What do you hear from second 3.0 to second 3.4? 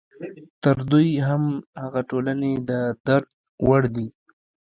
درد